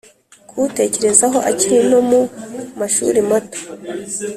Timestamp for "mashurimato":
2.79-3.59